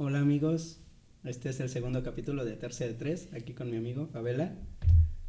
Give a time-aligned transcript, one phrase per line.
[0.00, 0.78] Hola amigos,
[1.24, 4.54] este es el segundo capítulo de Tercia de Tres, aquí con mi amigo Abela.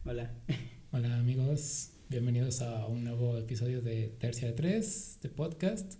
[0.06, 0.32] Hola.
[0.92, 5.96] Hola amigos, bienvenidos a un nuevo episodio de Tercia de Tres, de podcast.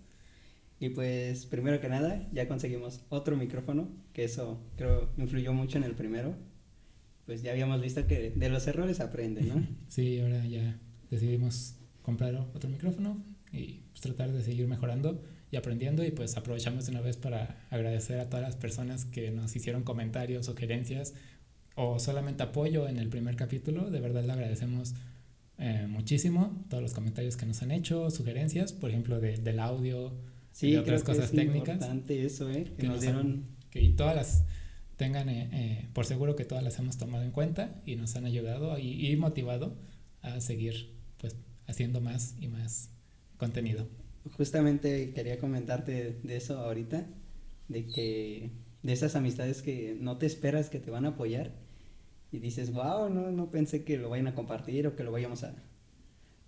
[0.78, 5.82] Y pues primero que nada, ya conseguimos otro micrófono, que eso creo influyó mucho en
[5.82, 6.36] el primero.
[7.26, 9.66] Pues ya habíamos visto que de los errores aprende, ¿no?
[9.88, 10.78] sí, ahora ya
[11.10, 13.20] decidimos comprar otro micrófono
[13.52, 17.64] y pues, tratar de seguir mejorando y aprendiendo y pues aprovechamos de una vez para
[17.70, 21.14] agradecer a todas las personas que nos hicieron comentarios, sugerencias
[21.74, 23.90] o solamente apoyo en el primer capítulo.
[23.90, 24.94] De verdad le agradecemos
[25.58, 30.12] eh, muchísimo todos los comentarios que nos han hecho, sugerencias, por ejemplo, de, del audio,
[30.52, 31.74] sí, otras cosas técnicas.
[31.74, 32.72] importante eso, ¿eh?
[32.78, 33.44] Que, nos, dieron.
[33.70, 34.44] que y todas las
[34.96, 38.24] tengan eh, eh, por seguro que todas las hemos tomado en cuenta y nos han
[38.24, 39.74] ayudado y, y motivado
[40.22, 42.90] a seguir pues haciendo más y más
[43.38, 43.88] contenido
[44.36, 47.06] justamente quería comentarte de eso ahorita,
[47.68, 48.50] de que
[48.82, 51.52] de esas amistades que no te esperas que te van a apoyar
[52.32, 55.44] y dices, wow, no, no pensé que lo vayan a compartir o que lo vayamos
[55.44, 55.54] a,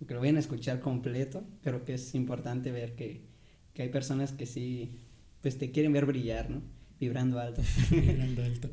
[0.05, 3.25] que lo vayan a escuchar completo, pero que es importante ver que,
[3.73, 4.99] que hay personas que sí,
[5.41, 6.61] pues te quieren ver brillar, ¿no?
[6.99, 7.61] Vibrando alto.
[7.91, 8.69] Vibrando alto.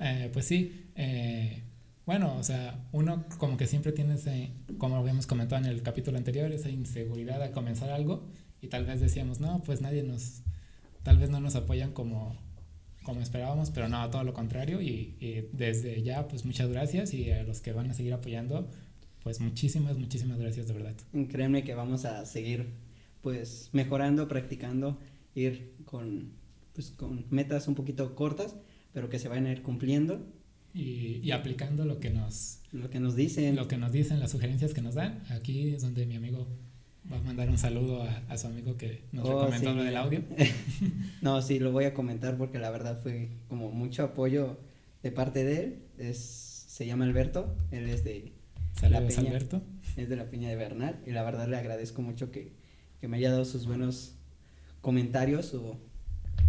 [0.00, 1.62] Eh, pues sí, eh,
[2.06, 6.18] bueno, o sea, uno como que siempre tiene ese, como habíamos comentado en el capítulo
[6.18, 8.24] anterior, esa inseguridad a comenzar algo
[8.64, 10.42] y tal vez decíamos, no, pues nadie nos,
[11.02, 12.34] tal vez no nos apoyan como,
[13.02, 17.42] como esperábamos, pero no, todo lo contrario y, desde ya, pues muchas gracias y a
[17.42, 18.70] los que van a seguir apoyando,
[19.22, 20.94] pues muchísimas, muchísimas gracias de verdad.
[21.28, 22.72] Créeme que vamos a seguir
[23.20, 24.98] pues mejorando, practicando,
[25.34, 26.32] ir con,
[26.72, 28.56] pues, con metas un poquito cortas,
[28.92, 30.26] pero que se van a ir cumpliendo.
[30.72, 34.32] Y, y, aplicando lo que nos lo que nos dicen lo que nos dicen las
[34.32, 36.48] sugerencias que nos dan aquí es donde mi amigo
[37.12, 40.22] Va a mandar un saludo a, su amigo que nos oh, recomendó lo del audio.
[41.20, 44.58] no, sí, lo voy a comentar porque la verdad fue como mucho apoyo
[45.02, 45.82] de parte de él.
[45.98, 48.32] Es, se llama Alberto, él es de
[48.82, 49.62] la Peña, Alberto.
[49.96, 52.52] Es de la Peña de Bernal y la verdad le agradezco mucho que,
[53.00, 54.16] que me haya dado sus buenos
[54.80, 55.78] comentarios o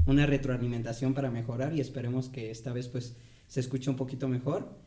[0.05, 4.84] una retroalimentación para mejorar y esperemos que esta vez pues se escuche un poquito mejor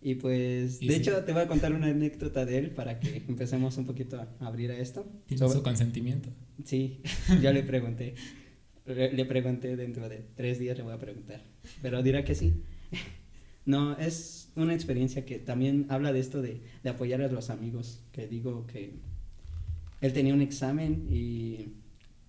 [0.00, 3.76] y pues, de hecho, te voy a contar una anécdota de él para que empecemos
[3.76, 5.06] un poquito a abrir a esto.
[5.26, 6.30] ¿Tiene su consentimiento?
[6.64, 7.00] Sí,
[7.42, 8.14] ya le pregunté.
[8.86, 11.42] Le, pregunté dentro de tres días, le voy a preguntar.
[11.82, 12.62] Pero dirá que sí.
[13.64, 17.98] No, es una experiencia que también habla de esto de, de apoyar a los amigos.
[18.12, 18.92] Que digo que
[20.00, 21.70] él tenía un examen y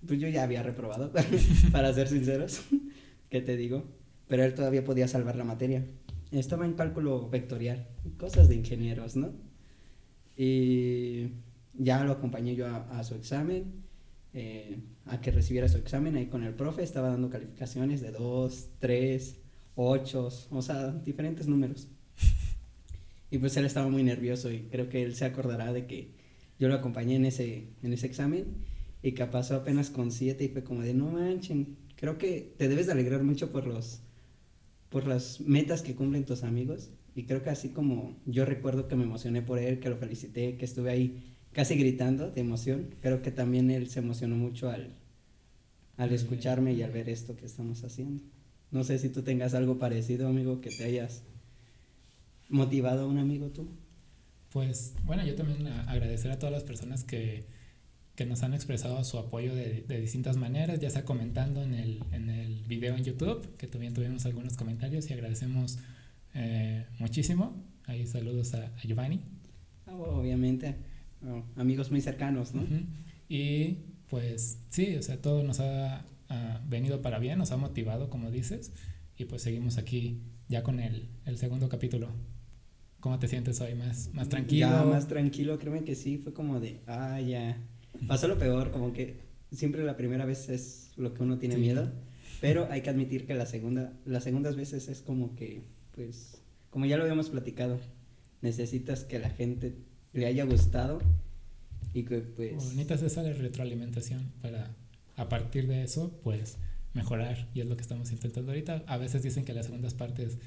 [0.07, 1.11] pues yo ya había reprobado,
[1.72, 2.61] para ser sinceros.
[3.29, 3.85] ¿Qué te digo?
[4.28, 5.85] Pero él todavía podía salvar la materia
[6.31, 9.31] estaba en cálculo vectorial, cosas de ingenieros, ¿no?
[10.35, 11.31] Y
[11.73, 13.83] ya lo acompañé yo a, su examen,
[14.33, 18.69] eh, a que recibiera su examen ahí con el profe, estaba dando calificaciones de 2,
[18.79, 19.39] 3,
[19.75, 21.87] 8, o sea, diferentes números.
[23.29, 26.11] Y pues él estaba muy nervioso y creo que él se acordará de que
[26.59, 28.45] yo lo acompañé en ese, en ese examen
[29.03, 32.67] y que pasó apenas con 7 y fue como de no manchen, creo que te
[32.67, 34.01] debes de alegrar mucho por los
[34.89, 36.89] por las metas que cumplen tus amigos.
[37.15, 40.57] Y creo que así como yo recuerdo que me emocioné por él, que lo felicité,
[40.57, 44.93] que estuve ahí casi gritando de emoción, creo que también él se emocionó mucho al,
[45.97, 48.23] al escucharme y al ver esto que estamos haciendo.
[48.71, 51.23] No sé si tú tengas algo parecido, amigo, que te hayas
[52.49, 53.67] motivado a un amigo tú.
[54.51, 57.45] Pues bueno, yo también agradecer a todas las personas que,
[58.17, 62.03] que nos han expresado su apoyo de, de, distintas maneras, ya sea comentando en el,
[62.11, 65.78] en el video en YouTube, que también tuvimos algunos comentarios y agradecemos
[66.33, 67.63] eh, muchísimo.
[67.85, 69.22] Ahí saludos a, Giovanni.
[69.85, 70.78] Oh, obviamente,
[71.23, 72.66] oh, amigos muy cercanos, ¿no?
[73.29, 73.78] Y
[74.09, 76.03] pues sí, o sea, todo nos ha,
[76.67, 78.73] venido para bien, nos ha motivado, como dices,
[79.16, 82.09] y pues seguimos aquí ya con el, el segundo capítulo.
[82.99, 83.75] ¿Cómo te sientes hoy?
[83.75, 84.67] ¿Más, más tranquilo?
[84.67, 87.55] Ya, más tranquilo, créeme que sí, fue como de, ah, ya
[88.07, 89.21] Pasó lo peor, como que
[89.51, 91.91] siempre la primera vez es lo que uno tiene miedo,
[92.41, 95.63] pero hay que admitir que la segunda, las segundas veces es como que,
[95.95, 97.79] pues, como ya lo habíamos platicado,
[98.41, 99.75] necesitas que la gente
[100.13, 100.99] le haya gustado
[101.93, 102.53] y que pues...
[102.53, 104.75] necesitas esa retroalimentación para
[105.16, 106.57] a partir de eso, pues,
[106.93, 108.83] mejorar y es lo que estamos intentando ahorita.
[108.87, 110.37] A veces dicen que las segundas partes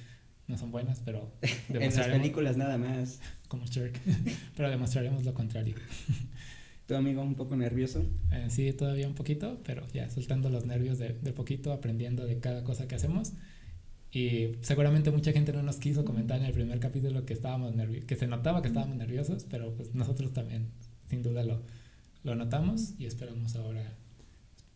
[0.47, 1.33] no son buenas, pero
[1.69, 3.21] en las películas nada más.
[3.49, 3.99] Como Shark,
[4.57, 5.75] pero demostraremos lo contrario.
[6.91, 8.03] ¿Tu amigo un poco nervioso?
[8.33, 12.41] Eh, sí, todavía un poquito, pero ya soltando los nervios de, de poquito, aprendiendo de
[12.41, 13.35] cada cosa que hacemos.
[14.11, 17.75] Y seguramente mucha gente no nos quiso comentar en el primer capítulo que estábamos
[18.09, 20.73] que se notaba que estábamos nerviosos, pero pues nosotros también
[21.09, 21.63] sin duda lo,
[22.25, 23.97] lo notamos y esperamos ahora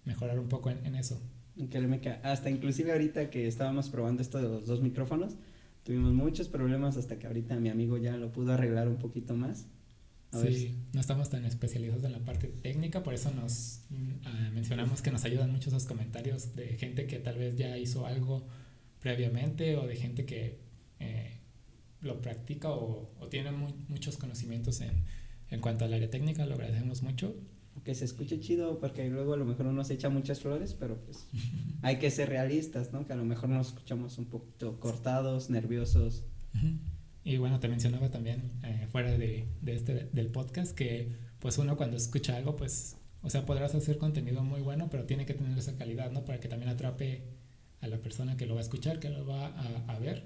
[0.05, 1.21] mejorar un poco en, en eso.
[1.69, 5.35] Créeme que hasta inclusive ahorita que estábamos probando esto de los dos micrófonos,
[5.83, 9.67] tuvimos muchos problemas hasta que ahorita mi amigo ya lo pudo arreglar un poquito más.
[10.35, 15.11] Sí, no estamos tan especializados en la parte técnica, por eso nos uh, mencionamos que
[15.11, 18.47] nos ayudan mucho esos comentarios de gente que tal vez ya hizo algo
[19.01, 20.59] previamente o de gente que
[21.01, 21.39] eh,
[22.01, 25.05] lo practica o, o tiene muy, muchos conocimientos en,
[25.51, 27.35] en cuanto al área técnica, lo agradecemos mucho.
[27.83, 30.97] Que se escuche chido, porque luego a lo mejor uno se echa muchas flores, pero
[31.05, 31.27] pues
[31.83, 33.05] hay que ser realistas, ¿no?
[33.05, 36.23] Que a lo mejor nos escuchamos un poquito cortados, nerviosos.
[37.25, 41.77] Y bueno, te mencionaba también eh, fuera de, de, este, del podcast que pues uno
[41.77, 45.59] cuando escucha algo, pues, o sea, podrás hacer contenido muy bueno, pero tiene que tener
[45.59, 46.25] esa calidad, ¿no?
[46.25, 47.23] Para que también atrape
[47.81, 50.25] a la persona que lo va a escuchar, que lo va a, a ver.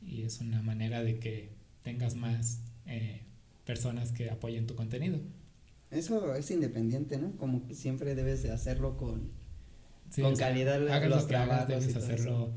[0.00, 1.50] Y es una manera de que
[1.82, 3.22] tengas más eh,
[3.64, 5.20] personas que apoyen tu contenido.
[5.90, 7.36] Eso es independiente, ¿no?
[7.36, 9.30] Como que siempre debes de hacerlo con,
[10.18, 11.68] con calidad los trabajos.
[11.68, 12.54] Debes hacerlo,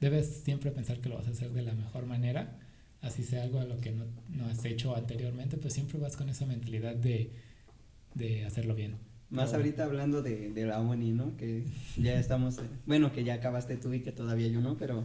[0.00, 2.58] debes siempre pensar que lo vas a hacer de la mejor manera,
[3.04, 6.28] así sea algo a lo que no, no has hecho anteriormente, pues siempre vas con
[6.28, 7.30] esa mentalidad de,
[8.14, 8.96] de hacerlo bien.
[9.30, 11.36] Más ahorita hablando de, de la ONI, ¿no?
[11.36, 11.64] Que
[11.96, 15.04] ya estamos, bueno, que ya acabaste tú y que todavía yo no, pero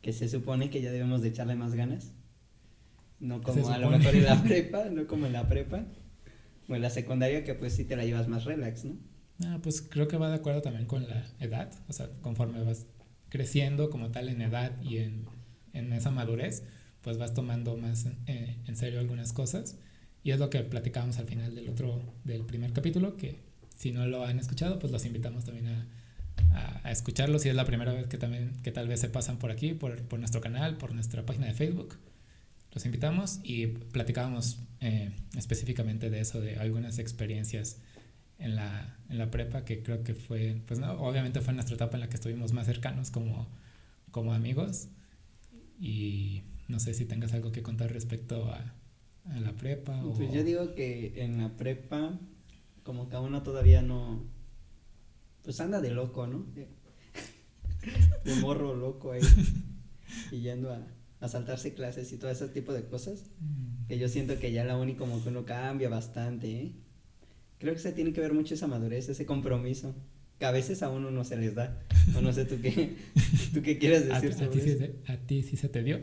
[0.00, 2.12] que se supone que ya debemos de echarle más ganas.
[3.18, 5.84] No como a lo mejor en la prepa, no como en la prepa.
[6.68, 8.96] O en la secundaria que pues sí te la llevas más relax, ¿no?
[9.44, 11.70] Ah, pues creo que va de acuerdo también con la edad.
[11.88, 12.86] O sea, conforme vas
[13.28, 15.26] creciendo como tal en edad y en,
[15.72, 16.64] en esa madurez,
[17.02, 19.78] pues vas tomando más eh, en serio algunas cosas.
[20.22, 23.40] Y es lo que platicábamos al final del otro, del primer capítulo, que
[23.76, 25.86] si no lo han escuchado, pues los invitamos también a,
[26.52, 27.38] a, a escucharlo.
[27.38, 30.02] Si es la primera vez que también, que tal vez se pasan por aquí, por,
[30.02, 31.96] por nuestro canal, por nuestra página de Facebook
[32.72, 37.78] los invitamos y platicábamos eh, específicamente de eso, de algunas experiencias
[38.38, 41.96] en la, en la prepa que creo que fue, pues no, obviamente fue nuestra etapa
[41.96, 43.48] en la que estuvimos más cercanos como,
[44.10, 44.88] como amigos
[45.78, 48.74] y no sé si tengas algo que contar respecto a,
[49.24, 50.04] a la prepa.
[50.04, 50.14] O...
[50.14, 52.18] Pues yo digo que en la prepa
[52.82, 54.24] como que uno todavía no,
[55.42, 56.46] pues anda de loco, ¿no?
[58.24, 59.22] De morro loco ahí
[60.30, 60.86] y yendo a
[61.20, 63.24] a saltarse clases y todo ese tipo de cosas.
[63.40, 63.86] Mm.
[63.88, 66.72] Que yo siento que ya la uni como que uno cambia bastante, ¿eh?
[67.58, 69.94] Creo que se tiene que ver mucho esa madurez, ese compromiso.
[70.38, 71.82] Que a veces a uno no se les da.
[72.16, 72.96] O no sé tú qué,
[73.54, 74.76] tú qué quieres decir ¿A, ti, sí,
[75.06, 76.00] ¿A ti sí se te dio?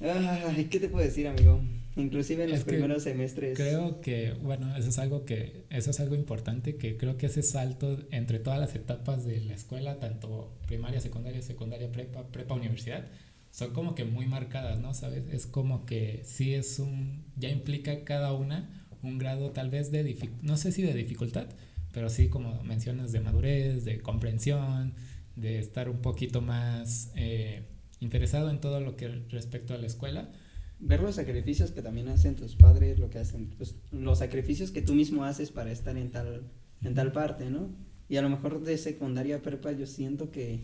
[0.00, 1.60] Ay, ¿qué te puedo decir, amigo?
[1.96, 3.56] Inclusive en los primeros semestres.
[3.56, 7.42] Creo que, bueno, eso es algo que, eso es algo importante, que creo que ese
[7.42, 13.06] salto entre todas las etapas de la escuela, tanto primaria, secundaria, secundaria, prepa, prepa, universidad,
[13.50, 14.92] son como que muy marcadas, ¿no?
[14.92, 15.24] ¿Sabes?
[15.32, 20.30] Es como que sí es un, ya implica cada una un grado tal vez de,
[20.42, 21.46] no sé si de dificultad,
[21.92, 24.92] pero sí como mencionas de madurez, de comprensión,
[25.36, 27.62] de estar un poquito más eh,
[28.00, 30.30] interesado en todo lo que respecto a la escuela.
[30.78, 34.82] Ver los sacrificios que también hacen tus padres, lo que hacen, pues, los sacrificios que
[34.82, 36.50] tú mismo haces para estar en tal,
[36.82, 37.70] en tal parte, ¿no?
[38.08, 40.60] Y a lo mejor de secundaria prepa yo siento que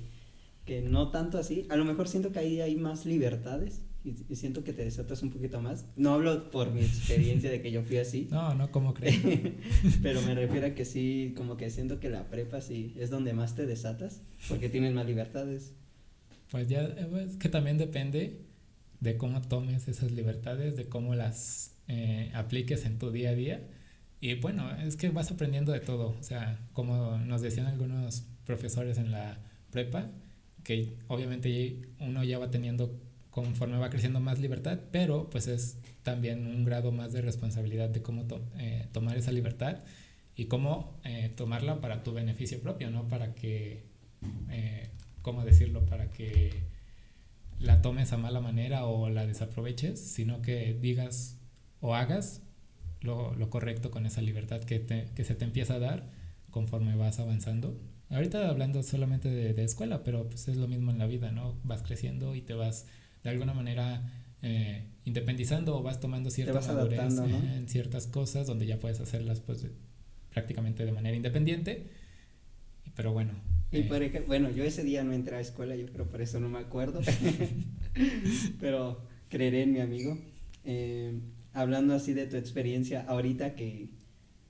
[0.64, 1.66] que no tanto así.
[1.70, 5.30] A lo mejor siento que ahí hay más libertades y, siento que te desatas un
[5.30, 5.86] poquito más.
[5.96, 8.28] No hablo por mi experiencia de que yo fui así.
[8.30, 9.20] No, no, como crees.
[10.02, 13.32] Pero me refiero a que sí, como que siento que la prepa sí es donde
[13.32, 15.74] más te desatas porque tienes más libertades.
[16.52, 18.42] Pues ya, es pues, que también depende
[19.00, 23.68] de cómo tomes esas libertades, de cómo las eh, apliques en tu día a día.
[24.20, 26.14] Y bueno, es que vas aprendiendo de todo.
[26.20, 30.10] O sea, como nos decían algunos profesores en la prepa,
[30.62, 33.00] que obviamente uno ya va teniendo
[33.30, 38.02] conforme va creciendo más libertad, pero pues es también un grado más de responsabilidad de
[38.02, 38.26] cómo
[38.58, 39.78] eh, tomar esa libertad
[40.36, 43.84] y cómo eh, tomarla para tu beneficio propio, no para que,
[44.50, 44.90] eh,
[45.22, 45.86] ¿cómo decirlo?
[45.86, 46.64] Para que
[47.58, 51.38] la tomes a mala manera o la desaproveches, sino que digas
[51.80, 52.42] o hagas
[53.00, 56.10] lo, lo correcto con esa libertad que, te, que se te empieza a dar
[56.50, 57.78] conforme vas avanzando
[58.12, 61.58] Ahorita hablando solamente de, escuela, pero pues es lo mismo en la vida, ¿no?
[61.64, 62.86] Vas creciendo y te vas
[63.24, 64.02] de alguna manera
[64.42, 69.66] eh, independizando o vas tomando cierta madurez en ciertas cosas donde ya puedes hacerlas pues
[70.30, 71.86] prácticamente de manera independiente.
[72.94, 73.32] Pero bueno.
[73.70, 76.50] Y eh, bueno, yo ese día no entré a escuela, yo creo por eso no
[76.50, 77.00] me acuerdo.
[78.60, 80.18] pero creeré en mi amigo.
[80.64, 81.20] Eh,
[81.54, 83.88] hablando así de tu experiencia ahorita que,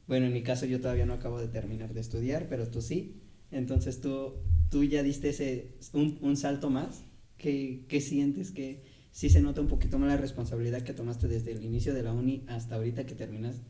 [0.09, 3.23] bueno, en mi caso yo todavía no acabo de terminar de estudiar, pero tú sí.
[3.53, 4.35] Entonces tú,
[4.71, 7.05] tú ya diste ese, un, un salto más.
[7.39, 8.51] ¿Qué, ¿Qué, sientes?
[8.51, 8.83] Que
[9.13, 12.13] sí se nota un poquito más la responsabilidad que tomaste desde el inicio de la
[12.13, 13.63] uni hasta ahorita que terminas,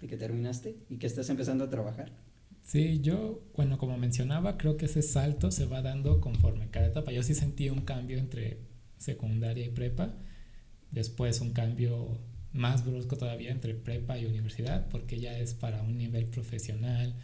[0.00, 2.25] que terminaste y que estás empezando a trabajar.
[2.66, 7.12] Sí, yo, bueno, como mencionaba, creo que ese salto se va dando conforme cada etapa.
[7.12, 8.58] Yo sí sentí un cambio entre
[8.98, 10.12] secundaria y prepa,
[10.90, 12.18] después un cambio
[12.52, 17.14] más brusco todavía entre prepa y universidad, porque ya es para un nivel profesional,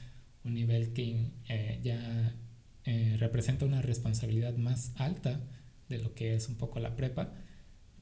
[0.45, 2.37] un nivel que eh, ya
[2.85, 5.41] eh, representa una responsabilidad más alta
[5.89, 7.35] de lo que es un poco la prepa.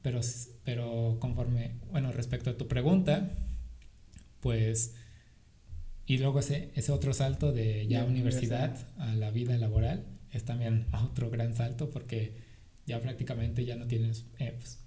[0.03, 0.21] Pero,
[0.63, 3.31] pero conforme, bueno, respecto a tu pregunta,
[4.41, 4.95] pues,
[6.11, 10.87] y luego ese, ese otro salto de ya universidad a la vida laboral es también
[11.05, 12.35] otro gran salto porque
[12.85, 14.83] ya prácticamente ya no tienes, eh, pues,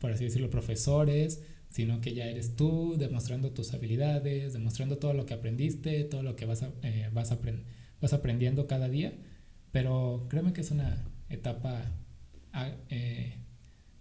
[0.00, 5.26] por así decirlo, profesores, sino que ya eres tú demostrando tus habilidades, demostrando todo lo
[5.26, 7.32] que aprendiste, todo lo que vas, eh, vas,
[8.00, 9.12] vas aprendiendo cada día.
[9.70, 11.84] Pero créeme que es una etapa,
[12.52, 13.36] ah, eh,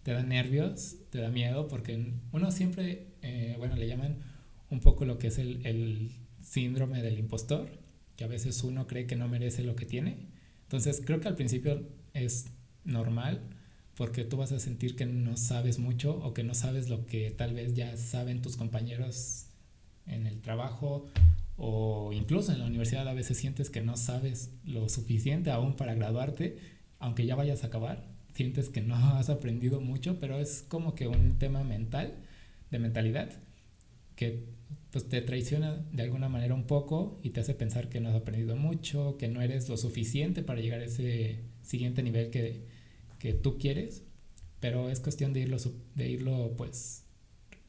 [0.02, 4.24] te da nervios, te da miedo, porque uno siempre, eh, bueno, le llaman
[4.72, 7.70] un poco lo que es el, el síndrome del impostor,
[8.16, 10.28] que a veces uno cree que no merece lo que tiene.
[10.64, 12.46] Entonces creo que al principio es
[12.84, 13.42] normal
[13.96, 17.32] porque tú vas a sentir que no sabes mucho o que no sabes lo que
[17.32, 19.48] tal vez ya saben tus compañeros
[20.08, 21.06] en el trabajo
[21.58, 25.94] o incluso en la universidad a veces sientes que no sabes lo suficiente aún para
[25.94, 26.58] graduarte,
[27.00, 31.08] aunque ya vayas a acabar, sientes que no has aprendido mucho, pero es como que
[31.08, 32.16] un tema mental,
[32.72, 33.30] de mentalidad,
[34.16, 34.46] que
[34.94, 38.16] pues te traiciona de alguna manera un poco y te hace pensar que no has
[38.16, 42.68] aprendido mucho, que no eres lo suficiente para llegar a ese siguiente nivel que,
[43.18, 44.04] que tú quieres,
[44.60, 45.58] pero es cuestión de irlo,
[45.96, 47.06] de irlo pues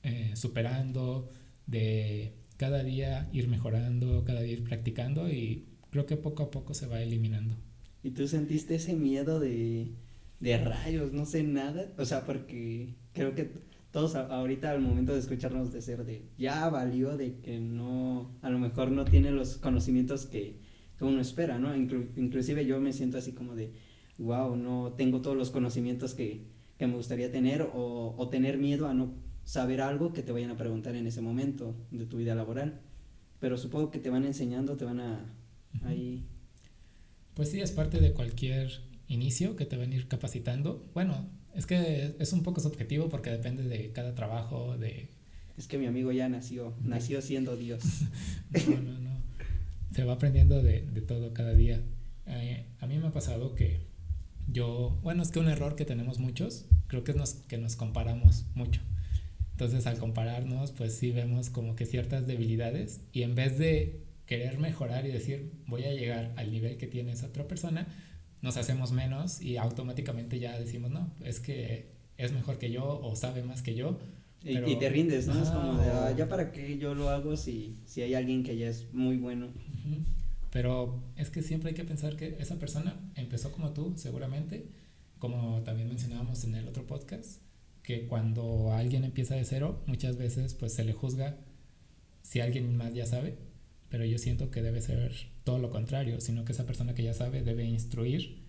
[0.02, 1.31] eh, superando,
[1.66, 6.75] de cada día ir mejorando, cada día ir practicando y creo que poco a poco
[6.75, 7.57] se va eliminando.
[8.02, 9.93] ¿Y tú sentiste ese miedo de,
[10.40, 11.90] de rayos, no sé nada?
[11.97, 13.50] O sea, porque creo que
[13.94, 18.50] todos ahorita al momento de escucharnos de ser de ya valió de que no, a
[18.50, 20.58] lo mejor no tiene los conocimientos que,
[20.98, 21.76] que uno espera, ¿no?
[21.76, 23.72] inclusive yo me siento así como de,
[24.18, 26.42] wow, no tengo todos los conocimientos que,
[26.76, 30.50] que me gustaría tener o, o, tener miedo a no saber algo que te vayan
[30.50, 32.80] a preguntar en ese momento de tu vida laboral.
[33.38, 35.32] Pero supongo que te van enseñando, te van a...
[35.84, 36.24] Ahí...
[37.34, 38.72] Pues sí, es parte de cualquier
[39.06, 40.84] inicio que te van a ir capacitando.
[40.94, 45.08] Bueno, es que es un poco subjetivo porque depende de cada trabajo, de...
[45.56, 47.82] Es que mi amigo ya nació, nació siendo Dios.
[48.68, 49.11] no, no, no.
[49.92, 51.80] Se va aprendiendo de, de todo cada día.
[52.26, 53.80] Eh, a mí me ha pasado que
[54.50, 57.76] yo, bueno, es que un error que tenemos muchos, creo que es nos, que nos
[57.76, 58.80] comparamos mucho.
[59.52, 64.58] Entonces al compararnos, pues sí vemos como que ciertas debilidades y en vez de querer
[64.58, 67.87] mejorar y decir voy a llegar al nivel que tiene esa otra persona,
[68.44, 71.86] nos hacemos menos y automáticamente ya decimos no, es que
[72.18, 73.98] es mejor que yo o sabe más que yo.
[74.42, 75.42] y, te rindes, ¿no?
[75.42, 78.58] es como de, ah, ya para qué yo lo hago si, si hay alguien que
[78.58, 79.48] ya es muy bueno.
[80.50, 84.68] Pero es que siempre hay que pensar que esa persona empezó como tú, seguramente,
[85.18, 87.40] como también mencionábamos en el otro podcast,
[87.82, 91.38] que cuando alguien empieza de cero, muchas veces pues se le juzga
[92.20, 93.38] si alguien más ya sabe,
[93.88, 97.14] pero yo siento que debe ser todo lo contrario, sino que esa persona que ya
[97.14, 98.42] sabe debe instruir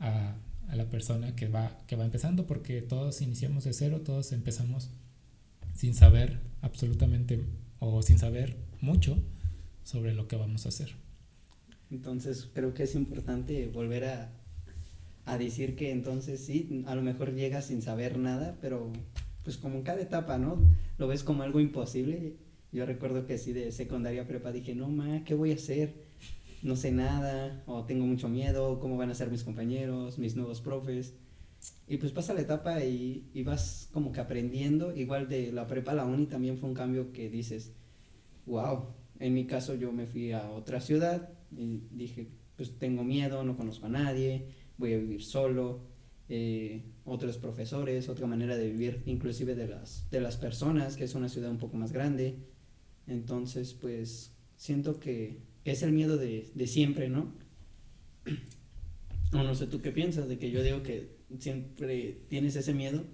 [0.00, 0.36] a,
[0.72, 4.90] la persona que va, que va empezando, porque todos iniciamos de cero, todos empezamos
[5.74, 7.44] sin saber absolutamente
[7.78, 9.16] o sin saber mucho
[9.84, 10.94] sobre lo que vamos a hacer.
[11.90, 14.32] Entonces creo que es importante volver a,
[15.26, 18.90] a decir que entonces sí, a lo mejor llegas sin saber nada, pero
[19.44, 20.58] pues como en cada etapa, ¿no?
[20.98, 22.34] Lo ves como algo imposible.
[22.72, 26.03] Yo recuerdo que sí de secundaria prepa dije, no, ma, ¿qué voy a hacer?
[26.64, 30.62] No sé nada, o tengo mucho miedo, ¿cómo van a ser mis compañeros, mis nuevos
[30.62, 31.14] profes?
[31.86, 35.92] Y pues pasa la etapa y, y vas como que aprendiendo, igual de la prepa
[35.92, 37.72] a la uni también fue un cambio que dices,
[38.46, 38.86] wow,
[39.20, 43.58] en mi caso yo me fui a otra ciudad, y dije, pues tengo miedo, no
[43.58, 45.80] conozco a nadie, voy a vivir solo,
[46.30, 51.14] eh, otros profesores, otra manera de vivir, inclusive de las, de las personas, que es
[51.14, 52.38] una ciudad un poco más grande.
[53.06, 57.32] Entonces, pues siento que, es el miedo de, de siempre, ¿no?
[59.32, 63.04] O no sé tú qué piensas, de que yo digo que siempre tienes ese miedo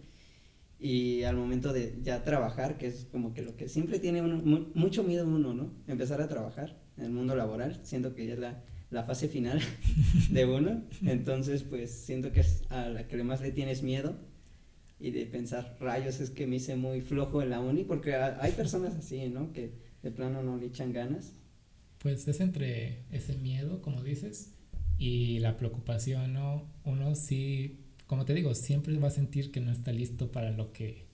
[0.79, 4.71] y al momento de ya trabajar, que es como que lo que siempre tiene uno,
[4.75, 5.73] mucho miedo uno, ¿no?
[5.87, 9.61] Empezar a trabajar en el mundo laboral, siento que ya es la, la fase final
[10.31, 14.17] de uno, entonces pues siento que es a la que más le tienes miedo
[14.99, 18.53] y de pensar, rayos, es que me hice muy flojo en la uni, porque hay
[18.53, 19.53] personas así, ¿no?
[19.53, 21.35] Que de plano no le echan ganas.
[22.01, 24.55] Pues es entre ese miedo, como dices,
[24.99, 26.67] y la preocupación, ¿no?
[26.85, 30.73] Uno sí, como te digo, siempre va a sentir que no está listo para lo
[30.73, 31.07] que,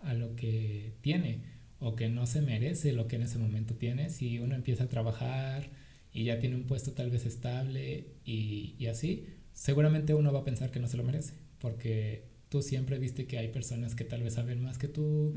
[0.00, 1.42] a lo que tiene
[1.80, 4.10] o que no se merece lo que en ese momento tiene.
[4.10, 5.70] Si uno empieza a trabajar
[6.12, 10.44] y ya tiene un puesto tal vez estable y, y así, seguramente uno va a
[10.44, 14.22] pensar que no se lo merece, porque tú siempre viste que hay personas que tal
[14.22, 15.32] vez saben más que tú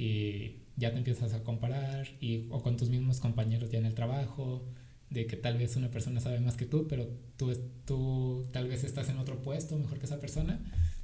[0.00, 3.94] y ya te empiezas a comparar y, o con tus mismos compañeros ya en el
[3.94, 4.64] trabajo,
[5.10, 7.52] de que tal vez una persona sabe más que tú, pero tú,
[7.84, 10.58] tú tal vez estás en otro puesto mejor que esa persona.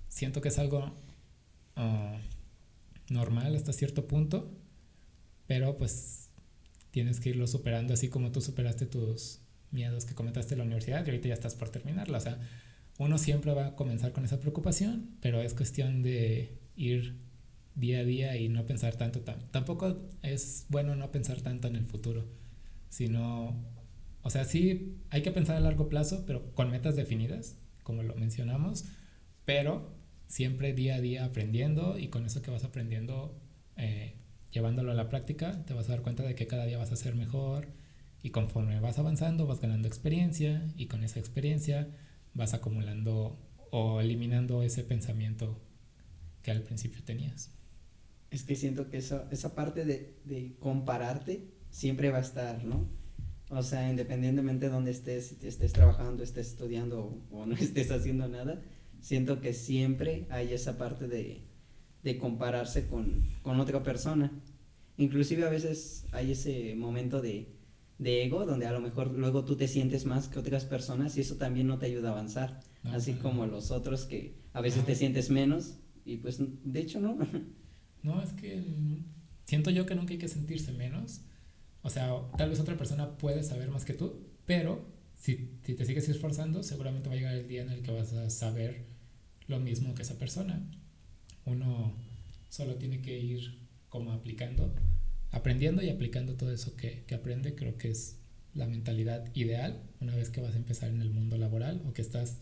[0.08, 0.94] Siento que es algo
[1.74, 2.18] ah,
[3.10, 4.50] normal hasta cierto punto,
[5.46, 6.30] pero pues
[6.90, 9.40] tienes que irlo superando así como tú superaste tus
[9.72, 12.16] miedos que comentaste en la universidad y ahorita ya estás por terminarla.
[12.16, 12.40] O sea,
[12.96, 17.25] uno siempre va a comenzar con esa preocupación, pero es cuestión de ir
[17.76, 19.20] día a día y no pensar tanto.
[19.20, 22.26] Tampoco es bueno no pensar tanto en el futuro,
[22.88, 23.54] sino,
[24.22, 28.16] o sea, sí hay que pensar a largo plazo, pero con metas definidas, como lo
[28.16, 28.86] mencionamos,
[29.44, 29.94] pero
[30.26, 33.38] siempre día a día aprendiendo y con eso que vas aprendiendo,
[33.76, 34.16] eh,
[34.50, 36.96] llevándolo a la práctica, te vas a dar cuenta de que cada día vas a
[36.96, 37.68] ser mejor
[38.22, 41.88] y conforme vas avanzando vas ganando experiencia y con esa experiencia
[42.34, 43.38] vas acumulando
[43.70, 45.60] o eliminando ese pensamiento
[46.42, 47.55] que al principio tenías.
[48.36, 52.86] Es que siento que esa, esa parte de, de compararte siempre va a estar, ¿no?
[53.48, 58.28] O sea, independientemente de dónde estés, si estés trabajando, estés estudiando o, no estés haciendo
[58.28, 58.60] nada,
[59.00, 61.46] siento que siempre hay esa parte de,
[62.02, 64.30] de compararse con, con, otra persona.
[64.98, 67.56] Inclusive a veces hay ese momento de,
[67.98, 71.22] de, ego donde a lo mejor luego tú te sientes más que otras personas y
[71.22, 72.60] eso también no te ayuda a avanzar.
[72.84, 77.16] Así como los otros que a veces te sientes menos y pues de hecho no.
[78.06, 78.62] No, es que
[79.46, 81.22] siento yo que nunca hay que sentirse menos.
[81.82, 84.86] O sea, tal vez otra persona puede saber más que tú, pero
[85.18, 88.12] si, si, te sigues esforzando, seguramente va a llegar el día en el que vas
[88.12, 88.84] a saber
[89.48, 90.64] lo mismo que esa persona.
[91.46, 91.94] Uno
[92.48, 93.58] solo tiene que ir
[93.88, 94.72] como aplicando,
[95.32, 97.56] aprendiendo y aplicando todo eso que, que aprende.
[97.56, 98.20] Creo que es
[98.54, 102.02] la mentalidad ideal una vez que vas a empezar en el mundo laboral o que
[102.02, 102.38] estás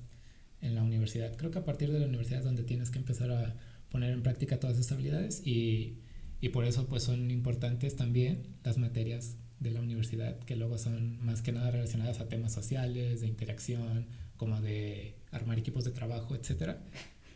[0.60, 1.34] en la universidad.
[1.36, 3.56] Creo que a partir de la universidad es donde tienes que empezar a
[3.94, 6.00] poner en práctica todas esas habilidades y,
[6.40, 11.24] y por eso pues son importantes también las materias de la universidad que luego son
[11.24, 16.34] más que nada relacionadas a temas sociales, de interacción, como de armar equipos de trabajo,
[16.34, 16.82] etcétera.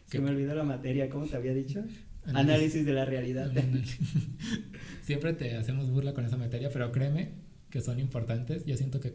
[0.07, 1.85] Se me olvidó la materia, ¿cómo te había dicho?
[2.25, 3.53] Análisis, de la realidad.
[5.03, 7.35] Siempre te hacemos burla con esa materia, pero créeme
[7.71, 8.67] que son importantes.
[8.67, 9.15] Yo siento que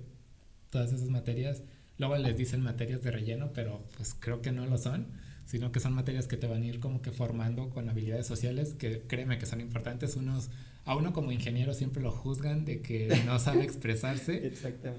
[0.69, 1.61] todas esas materias,
[1.97, 5.07] luego les dicen materias de relleno, pero pues creo que no lo son
[5.45, 8.73] sino que son materias que te van a ir como que formando con habilidades sociales
[8.73, 10.15] que créeme que son importantes.
[10.15, 10.49] Unos,
[10.85, 14.53] a uno como ingeniero siempre lo juzgan de que no sabe expresarse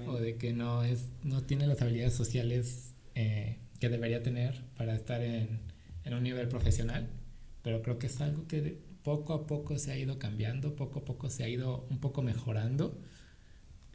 [0.07, 4.95] o de que no, es, no tiene las habilidades sociales eh, que debería tener para
[4.95, 5.59] estar en,
[6.03, 7.09] en un nivel profesional,
[7.61, 11.05] pero creo que es algo que poco a poco se ha ido cambiando, poco a
[11.05, 12.99] poco se ha ido un poco mejorando,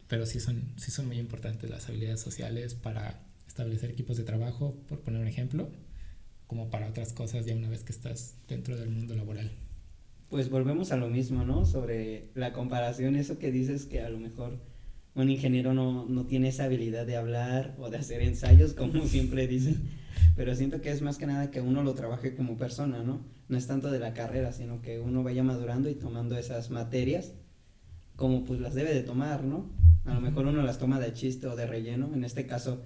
[0.08, 4.76] pero sí son, sí son muy importantes las habilidades sociales para establecer equipos de trabajo,
[4.88, 5.70] por poner un ejemplo
[6.50, 9.52] como para otras cosas ya una vez que estás dentro del mundo laboral.
[10.30, 11.64] Pues volvemos a lo mismo, ¿no?
[11.64, 14.58] Sobre la comparación, eso que dices que a lo mejor
[15.14, 19.46] un ingeniero no, no tiene esa habilidad de hablar o de hacer ensayos, como siempre
[19.46, 19.90] dicen,
[20.34, 23.20] pero siento que es más que nada que uno lo trabaje como persona, ¿no?
[23.48, 27.32] No es tanto de la carrera, sino que uno vaya madurando y tomando esas materias
[28.16, 29.70] como pues las debe de tomar, ¿no?
[30.04, 32.82] A lo mejor uno las toma de chiste o de relleno, en este caso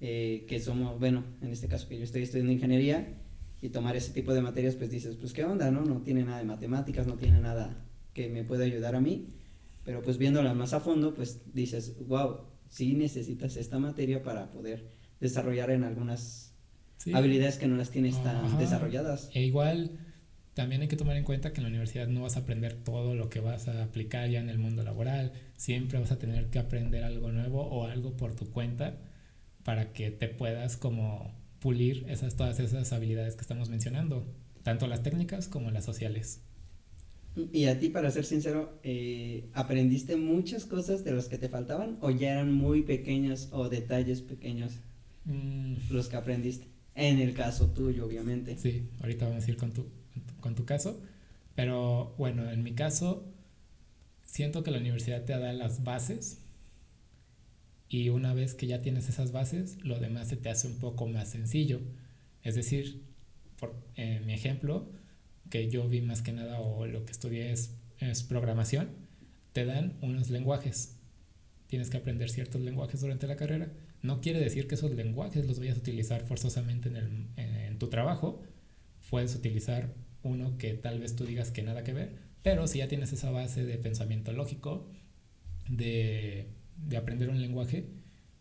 [0.00, 3.16] eh, que somos, bueno, en este caso que yo estoy estudiando ingeniería
[3.60, 5.84] y tomar ese tipo de materias, pues dices, pues qué onda, ¿no?
[5.84, 7.84] No tiene nada de matemáticas, no tiene nada
[8.14, 9.28] que me pueda ayudar a mí,
[9.84, 14.86] pero pues viéndola más a fondo, pues dices, wow, sí necesitas esta materia para poder
[15.20, 16.54] desarrollar en algunas
[17.12, 19.30] habilidades que no las tienes tan desarrolladas.
[19.34, 19.98] E igual
[20.54, 23.14] también hay que tomar en cuenta que en la universidad no vas a aprender todo
[23.14, 26.60] lo que vas a aplicar ya en el mundo laboral, siempre vas a tener que
[26.60, 28.96] aprender algo nuevo o algo por tu cuenta
[29.68, 34.24] para que te puedas como pulir esas, todas esas habilidades que estamos mencionando,
[34.62, 36.40] tanto las técnicas como las sociales.
[37.52, 41.98] Y a ti, para ser sincero, eh, ¿aprendiste muchas cosas de las que te faltaban
[42.00, 44.78] o ya eran muy pequeños o detalles pequeños
[45.26, 45.74] mm.
[45.90, 46.66] los que aprendiste?
[46.94, 48.56] En el caso tuyo, obviamente.
[48.56, 49.84] Sí, ahorita vamos a ir con tu,
[50.40, 50.98] con tu caso.
[51.54, 53.30] Pero bueno, en mi caso,
[54.24, 56.38] siento que la universidad te da las bases
[57.88, 61.06] y una vez que ya tienes esas bases, lo demás se te hace un poco
[61.06, 61.80] más sencillo.
[62.42, 63.02] Es decir,
[63.58, 64.90] por mi ejemplo,
[65.50, 68.90] que yo vi más que nada o lo que estudié es, es, programación,
[69.52, 70.96] te dan unos lenguajes.
[71.66, 73.72] Tienes que aprender ciertos lenguajes durante la carrera.
[74.02, 77.88] No quiere decir que esos lenguajes los vayas a utilizar forzosamente en, el, en tu
[77.88, 78.42] trabajo.
[79.10, 82.88] Puedes utilizar uno que tal vez tú digas que nada que ver, pero si ya
[82.88, 84.88] tienes esa base de pensamiento lógico,
[85.68, 86.48] de
[86.86, 87.86] de aprender un lenguaje,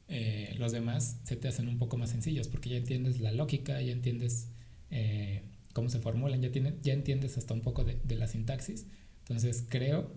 [0.10, 3.82] eh, los demás se te hacen un poco más sencillos porque ya entiendes la lógica,
[3.82, 4.50] ya entiendes
[4.90, 8.86] eh, cómo se formulan, ya, tiene, ya entiendes hasta un poco de, de, la sintaxis.
[9.20, 10.12] Entonces creo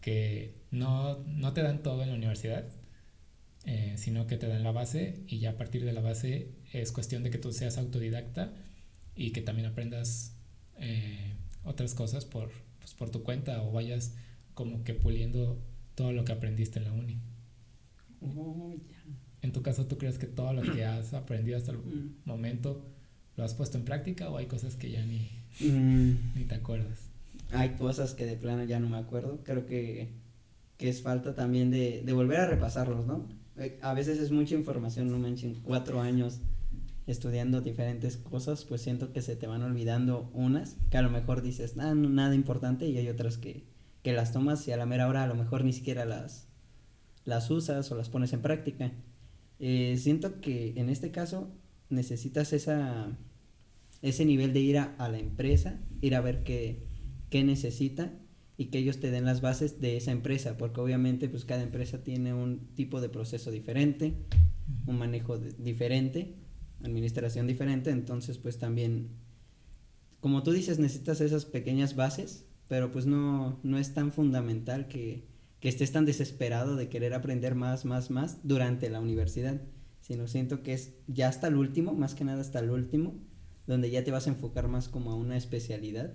[0.00, 2.68] que no, no te dan todo en la universidad,
[3.64, 6.90] eh, sino que te dan la base y ya a partir de la base es
[6.90, 8.52] cuestión de que tú seas autodidacta
[9.14, 10.36] y que también aprendas
[11.64, 14.14] otras cosas por, pues, por tu cuenta o vayas
[14.54, 15.62] como que puliendo
[15.94, 17.20] todo lo que aprendiste en la uni.
[18.22, 18.74] Oh,
[19.42, 22.22] en tu caso, ¿tú crees que todo lo que has aprendido hasta el mm.
[22.24, 22.84] momento
[23.36, 25.30] lo has puesto en práctica o hay cosas que ya ni,
[25.60, 26.34] mm.
[26.36, 27.10] ni te acuerdas?
[27.50, 29.40] Hay cosas que de plano ya no me acuerdo.
[29.44, 30.12] Creo que,
[30.78, 33.26] que es falta también de, de volver a repasarlos, ¿no?
[33.56, 36.40] Eh, a veces es mucha información, no manchen, cuatro años
[37.06, 41.42] estudiando diferentes cosas, pues siento que se te van olvidando unas, que a lo mejor
[41.42, 43.66] dices, nada, nada importante, y hay otras que,
[44.02, 46.48] que las tomas y a la mera hora a lo mejor ni siquiera las,
[47.24, 48.92] las usas o las pones en práctica.
[49.58, 51.50] Eh, siento que en este caso
[51.88, 53.16] necesitas esa,
[54.02, 56.82] ese nivel de ir a, a la empresa, ir a ver qué,
[57.30, 58.12] qué necesita
[58.56, 62.02] y que ellos te den las bases de esa empresa, porque obviamente pues cada empresa
[62.02, 64.14] tiene un tipo de proceso diferente,
[64.86, 66.36] un manejo diferente,
[66.84, 69.10] administración diferente, entonces pues también,
[70.20, 75.31] como tú dices, necesitas esas pequeñas bases, pero pues no, no es tan fundamental que,
[75.62, 79.62] que estés tan desesperado de querer aprender más, más, más durante la universidad,
[80.02, 83.14] sino siento que es ya hasta el último, más que nada hasta el último,
[83.66, 86.12] donde ya te vas a enfocar más como a una especialidad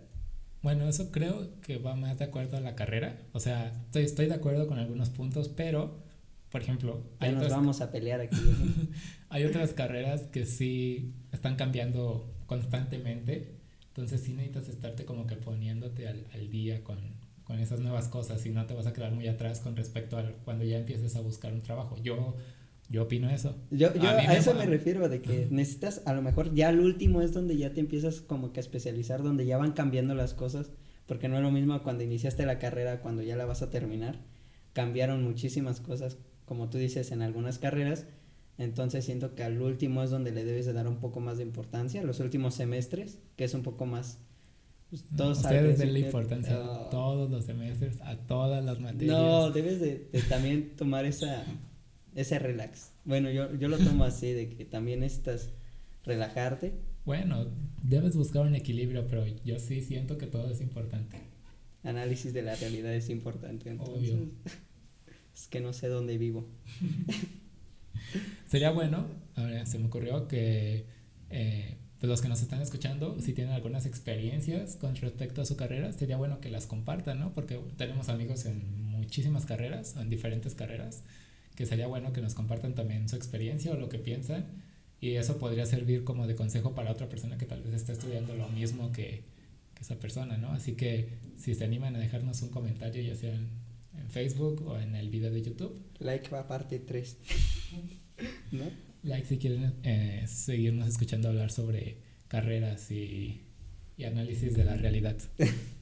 [0.62, 3.22] bueno, eso creo que va más de acuerdo a la carrera.
[3.34, 6.04] O sea, estoy, estoy de acuerdo con algunos puntos, pero,
[6.50, 7.04] por ejemplo...
[7.22, 8.36] Ya nos vamos a pelear aquí.
[9.30, 13.56] hay otras carreras que sí están cambiando constantemente.
[13.88, 17.00] Entonces sí necesitas estarte como que poniéndote al, al día con,
[17.48, 20.24] con esas nuevas cosas y no te vas a quedar muy atrás con respecto a
[20.44, 21.96] cuando ya empieces a buscar un trabajo.
[22.04, 22.36] Yo
[22.90, 23.56] yo opino eso.
[23.70, 27.22] Yo, yo a, eso me refiero, de que necesitas, a lo mejor ya al último
[27.22, 30.72] es donde ya te empiezas como que a especializar, donde ya van cambiando las cosas,
[31.06, 34.20] porque no es lo mismo cuando iniciaste la carrera, cuando ya la vas a terminar.
[34.72, 38.06] Cambiaron muchísimas cosas, como tú dices, en algunas carreras.
[38.58, 41.44] Entonces siento que al último es donde le debes de dar un poco más de
[41.44, 44.20] importancia, los últimos semestres, que es un poco más...
[44.90, 49.18] Pues, todos Ustedes den la importancia a todos los semestres, a todas las materias.
[49.18, 51.46] No, debes de, de también tomar esa
[52.18, 52.94] ese relax.
[53.06, 55.52] Bueno, yo, yo lo tomo así, de que también necesitas
[56.04, 56.74] relajarte.
[57.06, 57.46] Bueno,
[57.84, 61.18] debes buscar un equilibrio, pero yo sí siento que todo es importante.
[61.84, 64.12] Análisis de la realidad es importante, entonces.
[64.12, 64.30] Obvio.
[65.36, 66.48] Es que no sé dónde vivo.
[68.48, 70.88] Sería bueno, ahora se me ocurrió que
[71.30, 75.56] eh, pues los que nos están escuchando, si tienen algunas experiencias con respecto a su
[75.58, 77.34] carrera, sería bueno que las compartan, ¿no?
[77.34, 81.04] Porque tenemos amigos en muchísimas carreras, en diferentes carreras
[81.56, 84.46] que sería bueno que nos compartan también su experiencia o lo que piensan
[85.02, 88.36] y eso podría servir como de consejo para otra persona que tal vez esté estudiando
[88.36, 89.24] lo mismo que,
[89.74, 90.52] que esa persona, ¿no?
[90.52, 93.50] Así que si se animan a dejarnos un comentario, ya sea en,
[94.10, 95.76] Facebook o en el video de YouTube.
[96.00, 97.18] Like va parte 3.
[98.52, 98.66] ¿No?
[99.04, 103.42] Like si quieren eh, seguirnos escuchando hablar sobre carreras y,
[103.98, 105.18] y análisis de la realidad.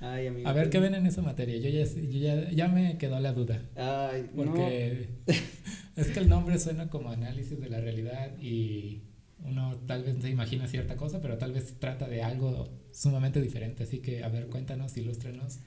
[0.00, 1.56] a ver qué ven en esa materia.
[1.56, 3.62] Yo ya, yo ya, ya me quedó la duda.
[3.76, 5.08] Ay, porque
[5.96, 9.02] es que el nombre suena como análisis de la realidad y
[9.44, 13.84] uno tal vez se imagina cierta cosa, pero tal vez trata de algo sumamente diferente.
[13.84, 15.60] Así que, a ver, cuéntanos, ilústrenos.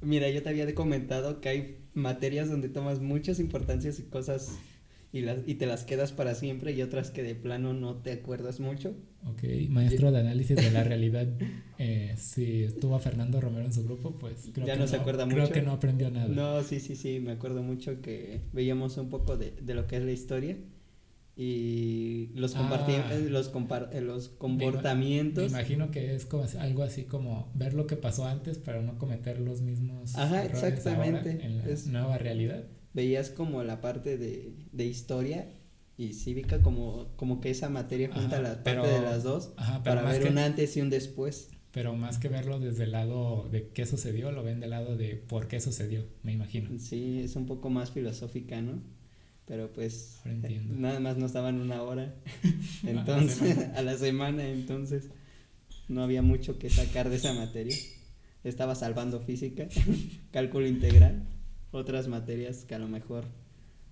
[0.00, 4.58] Mira, yo te había comentado que hay materias donde tomas muchas importancias y cosas
[5.14, 8.10] y, las, y te las quedas para siempre y otras que de plano no te
[8.10, 8.96] acuerdas mucho.
[9.24, 11.28] Ok, maestro de análisis de la realidad,
[11.78, 14.96] eh, si estuvo a Fernando Romero en su grupo, pues creo ya que no se
[14.96, 15.36] acuerda mucho.
[15.36, 16.26] Creo que no aprendió nada.
[16.26, 19.98] No, sí, sí, sí, me acuerdo mucho que veíamos un poco de, de lo que
[19.98, 20.56] es la historia
[21.36, 22.86] y los, ah,
[23.28, 25.52] los, compar los comportamientos.
[25.52, 28.98] Me, imagino que es como algo así como ver lo que pasó antes para no
[28.98, 31.38] cometer los mismos Ajá, exactamente.
[31.40, 32.64] en la nueva realidad
[32.94, 35.48] veías como la parte de, de historia
[35.96, 39.52] y cívica como, como que esa materia junta la parte de las dos
[39.84, 41.50] para ver un antes y un después.
[41.72, 45.16] Pero más que verlo desde el lado de qué sucedió, lo ven del lado de
[45.16, 46.70] por qué sucedió, me imagino.
[46.78, 48.80] Sí, es un poco más filosófica, ¿no?
[49.44, 50.22] Pero pues
[50.68, 52.14] nada más nos daban una hora.
[52.84, 55.10] entonces, a la semana, entonces
[55.88, 57.76] no había mucho que sacar de esa materia.
[58.44, 59.66] Estaba salvando física,
[60.30, 61.33] cálculo integral
[61.74, 63.24] otras materias que a lo mejor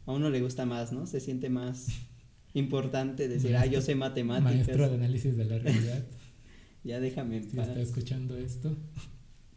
[0.07, 1.07] a uno le gusta más, ¿no?
[1.07, 1.89] Se siente más
[2.55, 4.55] importante decir, ah, yo sé matemáticas.
[4.55, 6.05] Maestro de análisis de la realidad.
[6.85, 8.77] ya déjame en si está escuchando esto.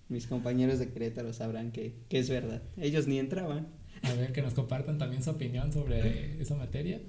[0.07, 2.61] Mis compañeros de Querétaro sabrán que, que es verdad.
[2.77, 3.67] Ellos ni entraban.
[4.03, 7.01] A ver, que nos compartan también su opinión sobre esa materia.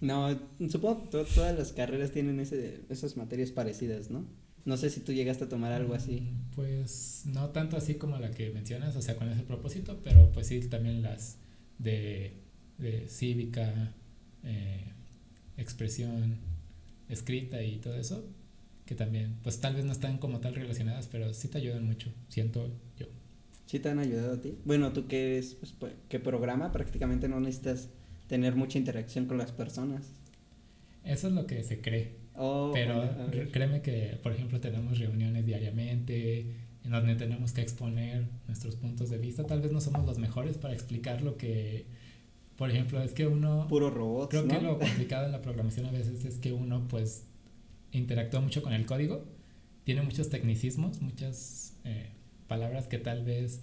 [0.00, 4.26] No, supongo que todas las carreras tienen ese, esas materias parecidas, ¿no?
[4.66, 6.28] No sé si tú llegaste a tomar algo así.
[6.54, 10.48] Pues no tanto así como la que mencionas, o sea, con ese propósito, pero pues
[10.48, 11.38] sí, también las
[11.78, 12.34] de,
[12.78, 13.94] de cívica,
[14.44, 14.92] eh,
[15.56, 16.36] expresión,
[17.08, 18.24] escrita y todo eso,
[18.84, 22.12] que también, pues tal vez no están como tal relacionadas, pero sí te ayudan mucho,
[22.28, 23.06] siento yo.
[23.66, 24.56] ¿Sí te han ayudado a ti?
[24.64, 27.88] Bueno, tú que eres, pues, que programa, prácticamente no necesitas
[28.28, 30.06] tener mucha interacción con las personas.
[31.04, 32.25] Eso es lo que se cree.
[32.36, 33.02] Oh, Pero
[33.50, 36.46] créeme que, por ejemplo, tenemos reuniones diariamente
[36.84, 39.44] en donde tenemos que exponer nuestros puntos de vista.
[39.44, 41.86] Tal vez no somos los mejores para explicar lo que,
[42.56, 43.66] por ejemplo, es que uno...
[43.68, 44.30] Puro robot.
[44.30, 47.24] Creo que lo complicado en la programación a veces es que uno pues
[47.90, 49.24] interactúa mucho con el código,
[49.84, 52.10] tiene muchos tecnicismos, muchas eh,
[52.46, 53.62] palabras que tal vez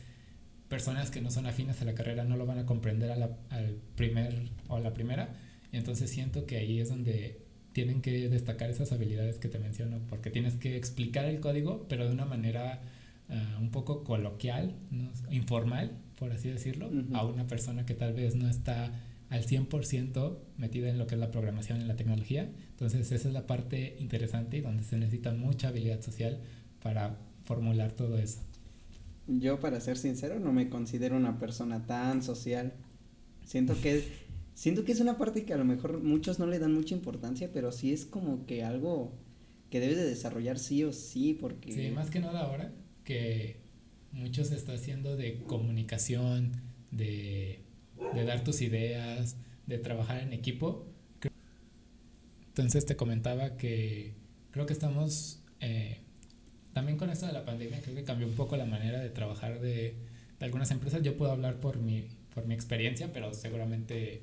[0.68, 3.38] personas que no son afines a la carrera no lo van a comprender a la,
[3.50, 5.36] al primer o a la primera.
[5.72, 7.42] Entonces siento que ahí es donde
[7.74, 12.06] tienen que destacar esas habilidades que te menciono, porque tienes que explicar el código, pero
[12.06, 12.82] de una manera
[13.30, 14.76] ah, un poco coloquial,
[15.32, 18.92] informal, por así decirlo, a una persona que tal vez no está
[19.30, 22.50] al 100% metida en lo que es la programación en la tecnología.
[22.70, 26.40] Entonces esa es la parte interesante y donde se necesita mucha habilidad social
[26.82, 28.40] para formular todo eso.
[29.28, 32.74] Yo, para ser sincero, no me considero una persona tan social.
[33.46, 34.04] Siento que
[34.56, 37.50] Siento que es una parte que a lo mejor muchos no le dan mucha importancia,
[37.52, 39.12] pero sí es como que algo
[39.70, 41.72] que debes de desarrollar sí o sí, porque...
[41.72, 42.72] Sí, más que nada ahora
[43.04, 43.58] que
[44.12, 46.52] muchos se está haciendo de comunicación,
[46.92, 47.62] de,
[48.13, 49.36] de dar tus ideas,
[49.66, 50.86] de trabajar en equipo.
[52.50, 54.13] Entonces te comentaba que
[54.52, 55.98] creo que estamos, eh,
[56.74, 59.60] también con esto de la pandemia, creo que cambió un poco la manera de trabajar
[59.60, 59.96] de,
[60.39, 61.02] de algunas empresas.
[61.02, 64.22] Yo puedo hablar por mi, por mi experiencia, pero seguramente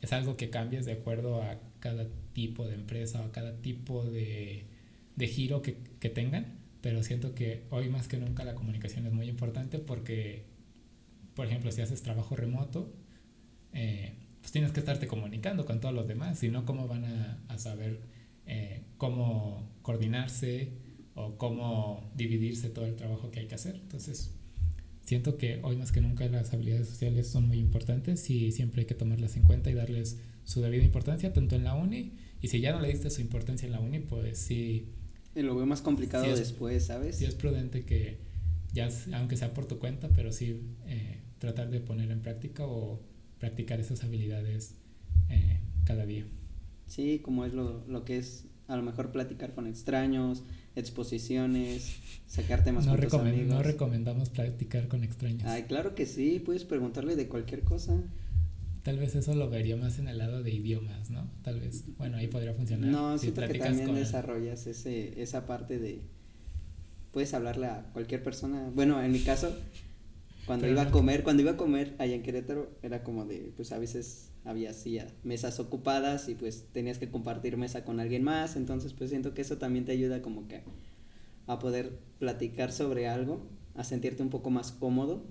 [0.00, 4.04] es algo que cambias de acuerdo a cada tipo de empresa o a cada tipo
[4.04, 4.66] de,
[5.16, 9.12] de giro que, que, tengan, pero siento que hoy más que nunca la comunicación es
[9.12, 10.44] muy importante porque,
[11.34, 12.92] por ejemplo, si haces trabajo remoto,
[13.72, 17.42] eh, pues tienes que estarte comunicando con todos los demás, si no, ¿cómo van a,
[17.48, 18.00] a saber
[18.46, 20.72] eh, cómo coordinarse
[21.14, 23.76] o cómo dividirse todo el trabajo que hay que hacer?
[23.76, 24.34] Entonces,
[25.06, 28.86] siento que hoy más que nunca las habilidades sociales son muy importantes y siempre hay
[28.86, 32.60] que tomarlas en cuenta y darles su debida importancia, tanto en la uni, y si
[32.60, 34.92] ya no le diste su importancia en la uni, pues sí.
[35.34, 37.16] Y lo veo más complicado después, ¿sabes?
[37.16, 38.18] Sí es prudente que,
[38.72, 43.00] ya aunque sea por tu cuenta, pero sí eh, tratar de poner en práctica o
[43.38, 44.74] practicar esas habilidades
[45.30, 46.26] eh, cada día.
[46.88, 50.42] Sí, como es lo, lo que es a lo mejor platicar con extraños,
[50.76, 53.48] exposiciones, sacar temas no con amigos.
[53.48, 55.44] No recomendamos platicar con extraños.
[55.44, 57.98] Ay, claro que sí, puedes preguntarle de cualquier cosa.
[58.82, 61.28] Tal vez eso lo vería más en el lado de idiomas, ¿no?
[61.42, 62.88] Tal vez, bueno, ahí podría funcionar.
[62.88, 66.02] No, si que también desarrollas ese, esa parte de,
[67.10, 68.70] puedes hablarle a cualquier persona.
[68.74, 69.56] Bueno, en mi caso,
[70.44, 73.72] cuando iba a comer, cuando iba a comer allá en Querétaro, era como de, pues
[73.72, 78.56] a veces había así mesas ocupadas y pues tenías que compartir mesa con alguien más,
[78.56, 80.62] entonces pues siento que eso también te ayuda como que
[81.46, 85.24] a poder platicar sobre algo, a sentirte un poco más cómodo,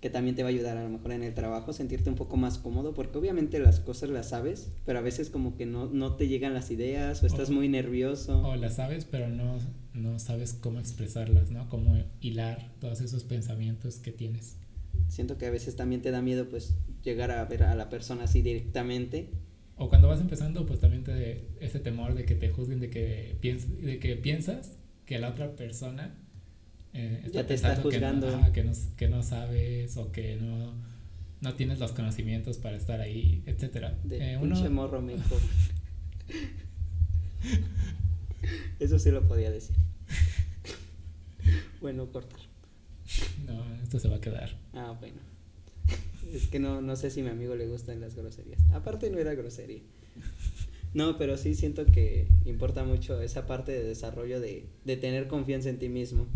[0.00, 2.36] que también te va a ayudar a lo mejor en el trabajo, sentirte un poco
[2.36, 6.16] más cómodo, porque obviamente las cosas las sabes, pero a veces como que no, no
[6.16, 8.42] te llegan las ideas o estás muy nervioso.
[8.42, 9.58] O las sabes, pero no,
[9.94, 11.68] no sabes cómo expresarlas, ¿no?
[11.68, 14.58] Cómo hilar todos esos pensamientos que tienes.
[15.08, 18.24] Siento que a veces también te da miedo pues llegar a ver a la persona
[18.24, 19.30] así directamente.
[19.76, 23.36] O cuando vas empezando, pues también te ese temor de que te juzguen, de que,
[23.40, 26.14] piens, de que piensas que la otra persona
[26.92, 28.26] eh, está ya te está juzgando.
[28.52, 30.72] Que no, que, no, sabes o que no,
[31.40, 33.98] no tienes los conocimientos para estar ahí, etcétera.
[34.02, 34.70] De eh, uno...
[34.70, 35.04] morro
[38.80, 39.76] Eso sí lo podía decir.
[41.80, 42.40] bueno, cortar.
[43.46, 44.50] No, esto se va a quedar.
[44.72, 45.20] Ah, bueno.
[46.32, 48.60] Es que no, no sé si a mi amigo le gustan las groserías.
[48.72, 49.82] Aparte no era grosería.
[50.94, 55.68] No, pero sí siento que importa mucho esa parte de desarrollo de, de tener confianza
[55.68, 56.26] en ti mismo.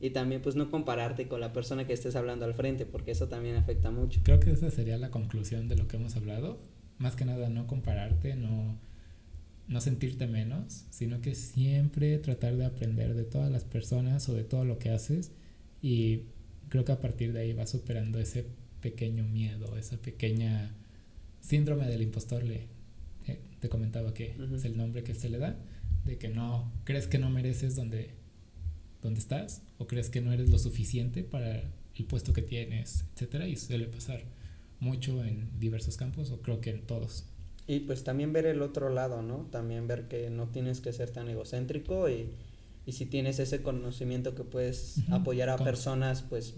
[0.00, 3.28] Y también pues no compararte con la persona que estés hablando al frente, porque eso
[3.28, 4.20] también afecta mucho.
[4.22, 6.58] Creo que esa sería la conclusión de lo que hemos hablado.
[6.98, 8.78] Más que nada no compararte, no,
[9.68, 14.44] no sentirte menos, sino que siempre tratar de aprender de todas las personas o de
[14.44, 15.32] todo lo que haces
[15.82, 16.22] y
[16.68, 18.46] creo que a partir de ahí vas superando ese
[18.80, 20.74] pequeño miedo, esa pequeña
[21.40, 22.66] síndrome del impostor, le,
[23.26, 25.56] eh, te comentaba que es el nombre que se le da,
[26.04, 28.10] de que no, crees que no mereces donde,
[29.02, 31.62] donde estás o crees que no eres lo suficiente para
[31.94, 34.22] el puesto que tienes, etcétera, y suele pasar
[34.80, 37.24] mucho en diversos campos, o creo que en todos.
[37.66, 39.48] Y pues también ver el otro lado, ¿no?
[39.50, 42.30] También ver que no tienes que ser tan egocéntrico y,
[42.86, 46.54] y si tienes ese conocimiento que puedes Ujú, apoyar a como- personas, pues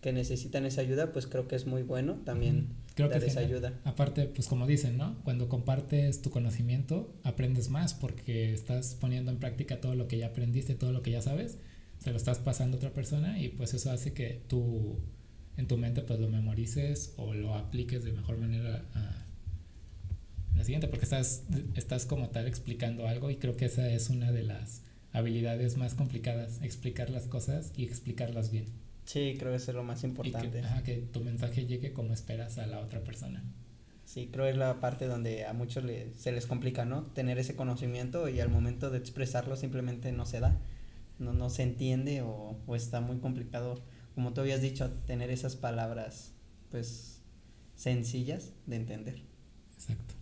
[0.00, 3.32] que necesitan esa ayuda, pues creo que es muy bueno también Creo que dar es
[3.32, 3.72] esa ayuda.
[3.84, 5.16] Aparte, pues como dicen, ¿no?
[5.24, 10.28] Cuando compartes tu conocimiento, aprendes más porque estás poniendo en práctica todo lo que ya
[10.28, 11.58] aprendiste, todo lo que ya sabes,
[11.98, 14.98] se lo estás pasando a otra persona y pues eso hace que tú
[15.56, 19.26] en tu mente pues lo memorices o lo apliques de mejor manera a
[20.58, 21.44] la siguiente porque estás,
[21.74, 25.94] estás como tal explicando algo y creo que esa es una de las habilidades más
[25.94, 28.66] complicadas, explicar las cosas y explicarlas bien.
[29.04, 30.50] Sí, creo que eso es lo más Y importante.
[30.60, 33.42] que, ajá, que tu mensaje llegue como esperas a la otra persona.
[34.04, 37.04] Sí, creo que es la parte donde a muchos le- se les complica, ¿no?
[37.04, 40.58] Tener ese conocimiento y al momento de expresarlo simplemente no se da,
[41.18, 43.82] no, no se entiende o, o está muy complicado,
[44.14, 46.32] como tú habías dicho, tener esas palabras,
[46.70, 47.20] pues,
[47.76, 49.22] sencillas de entender.
[49.74, 50.14] Exacto.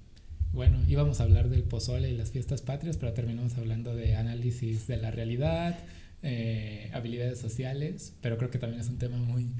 [0.56, 4.86] Bueno, íbamos a hablar del pozole y las fiestas patrias, pero terminamos hablando de análisis
[4.86, 5.78] de la realidad,
[6.22, 9.50] eh, habilidades sociales, pero creo que también es un tema muy,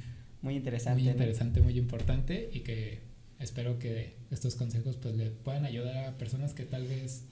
[0.41, 0.99] Muy interesante.
[0.99, 1.11] muy ¿no?
[1.13, 3.01] interesante, muy importante y que
[3.41, 7.25] espero que estos consejos pues le puedan ayudar a personas que tal vez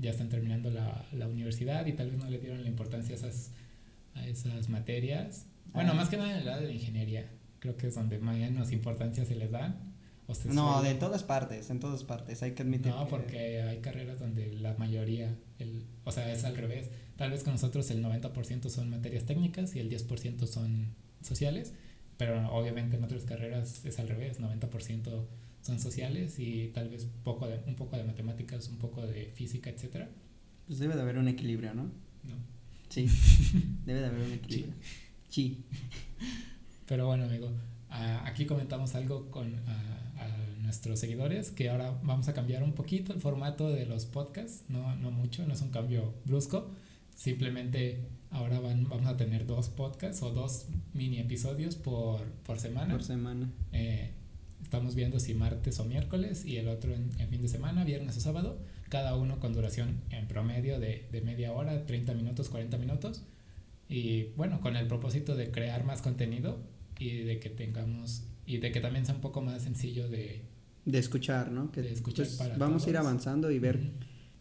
[0.00, 3.18] ya están terminando la, la universidad y tal vez no le dieron la importancia a
[3.18, 3.50] esas,
[4.14, 5.44] a esas materias.
[5.74, 5.96] Bueno, Ah.
[5.96, 7.26] más que nada en el lado de ingeniería,
[7.58, 9.78] creo que es donde menos importancia se les da.
[10.54, 12.92] No, de todas partes, en todas partes, hay que admitir.
[12.92, 16.90] no, que- porque hay carreras donde la mayoría, el, o sea, es al revés.
[17.16, 21.74] Tal vez con nosotros el 90% son materias técnicas y el 10% son sociales,
[22.16, 25.26] pero obviamente en otras carreras es al revés, 90%
[25.62, 29.70] son sociales y tal vez poco de, un poco de matemáticas, un poco de física,
[29.70, 30.08] etcétera.
[30.66, 31.84] Pues debe de haber un equilibrio, ¿no?
[31.84, 32.36] No.
[32.88, 33.06] Sí,
[33.86, 34.74] debe de haber un equilibrio.
[35.28, 35.64] Sí.
[36.86, 37.50] Pero bueno, amigo,
[37.94, 42.72] ah, aquí comentamos algo con ah, a nuestros seguidores que ahora vamos a cambiar un
[42.72, 46.70] poquito el formato de los podcasts, no, no mucho, no es un cambio brusco,
[47.14, 52.92] simplemente ahora van, vamos a tener dos podcasts o dos mini episodios por, por semana.
[52.92, 53.50] Por semana.
[53.72, 54.10] Eh,
[54.62, 58.16] estamos viendo si martes o miércoles y el otro en, en fin de semana, viernes
[58.16, 62.76] o sábado, cada uno con duración en promedio de, de media hora, 30 minutos, 40
[62.78, 63.22] minutos.
[63.88, 66.58] Y bueno, con el propósito de crear más contenido
[66.98, 70.42] y de que tengamos, y de que también sea un poco más sencillo de...
[70.84, 71.70] De escuchar, ¿no?
[71.72, 73.06] Que De escuchar pues, para vamos a ir todos.
[73.06, 73.86] avanzando y ver, Ujú.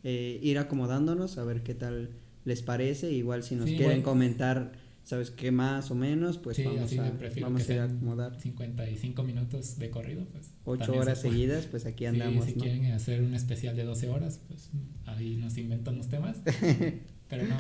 [0.04, 2.10] eh, ir acomodándonos, a ver qué tal
[2.46, 3.12] les parece.
[3.12, 4.04] Igual si nos Sí, quieren igual.
[4.14, 4.74] comentar,
[5.06, 6.38] ¿sabes qué más o menos?
[6.38, 7.12] Pues Sí, vamos a,
[7.42, 8.42] vamos a ir acomodar.
[8.42, 10.52] 55 minutos de corrido, pues...
[10.66, 11.34] Ocho también se horas puede.
[11.34, 12.62] seguidas, pues aquí Sí, andamos, si ¿no?
[12.64, 14.70] quieren hacer un especial de 12 horas, pues
[15.06, 16.42] ahí nos inventamos temas.
[17.30, 17.56] Pero no,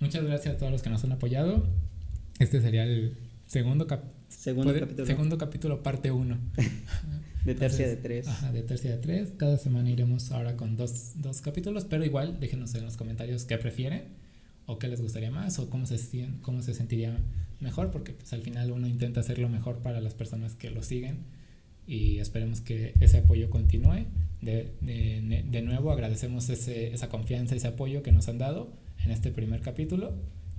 [0.00, 1.66] muchas gracias a todos los que nos han apoyado.
[2.38, 4.04] Este sería el segundo, cap-
[4.36, 6.36] Segundo puede- capítulo segundo capítulo, parte 1.
[7.44, 8.28] de tercia de tres.
[8.28, 9.32] Ajá, de tercia de tres.
[9.36, 13.56] Cada semana iremos ahora con dos, dos capítulos, pero igual déjenos en los comentarios qué
[13.58, 14.04] prefieren
[14.66, 15.96] o qué les gustaría más o cómo se,
[16.42, 17.16] cómo se sentiría
[17.60, 21.18] mejor, porque pues al final uno intenta hacerlo mejor para las personas que lo siguen
[21.86, 24.06] y esperemos que ese apoyo continúe.
[24.42, 28.70] De, de, de nuevo agradecemos ese, esa confianza, ese apoyo que nos han dado
[29.04, 30.14] en este primer capítulo,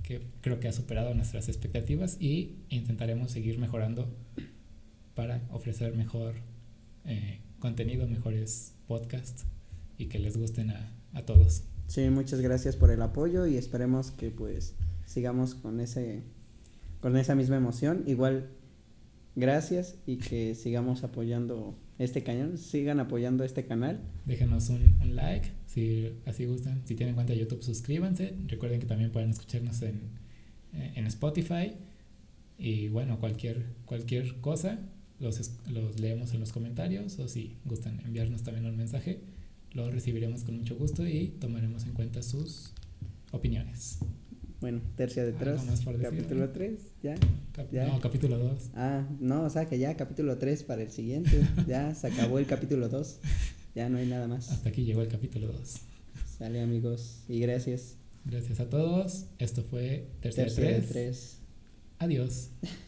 [0.08, 4.08] que creo que ha superado nuestras expectativas y intentaremos seguir mejorando
[5.14, 6.36] para ofrecer mejor
[7.04, 9.44] eh, contenido, mejores podcasts
[9.98, 11.64] y que les gusten a, a todos.
[11.88, 16.22] Sí, muchas gracias por el apoyo y esperemos que pues sigamos con ese
[17.02, 18.04] con esa misma emoción.
[18.06, 18.48] Igual
[19.36, 24.00] gracias y que sigamos apoyando este cañón, sigan apoyando este canal.
[24.24, 26.82] Déjenos un, un like si así gustan.
[26.86, 28.34] Si tienen cuenta de YouTube, suscríbanse.
[28.46, 30.00] Recuerden que también pueden escucharnos en,
[30.74, 31.72] eh, en Spotify.
[32.58, 34.78] Y bueno, cualquier, cualquier cosa
[35.20, 39.20] los, los leemos en los comentarios o si gustan enviarnos también un mensaje,
[39.72, 42.72] lo recibiremos con mucho gusto y tomaremos en cuenta sus
[43.32, 43.98] opiniones.
[44.60, 45.62] Bueno, tercia de ¿Algo tres,
[46.02, 46.52] capítulo amigo?
[46.52, 47.14] 3, ya.
[47.52, 47.86] Cap- Ya.
[47.86, 48.70] No, capítulo 2.
[48.74, 51.40] Ah, no, o sea que ya capítulo 3 para el siguiente.
[51.68, 53.20] ya se acabó el capítulo 2.
[53.76, 54.50] Ya no hay nada más.
[54.50, 55.76] Hasta aquí llegó el capítulo 2.
[56.38, 57.96] Sale amigos y gracias.
[58.24, 59.26] Gracias a todos.
[59.38, 60.88] Esto fue Tercera Tercia de 3.
[60.90, 61.38] tres.
[61.98, 62.50] Adiós.